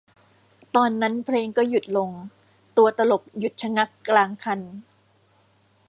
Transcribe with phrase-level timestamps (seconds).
[0.75, 2.09] ตอนนั้นเพลงก็หยุดลง
[2.77, 4.59] ตัวตลกหยุดชะงักกลางคัน